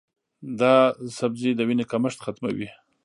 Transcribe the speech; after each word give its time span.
دا 0.59 0.75
سبزی 1.17 1.51
د 1.55 1.59
وینې 1.67 1.85
کمښت 1.91 2.19
ختموي. 2.25 2.67